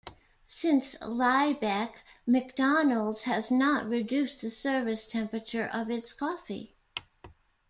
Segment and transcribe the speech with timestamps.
[0.47, 6.75] Since "Liebeck", McDonald's has not reduced the service temperature of its coffee.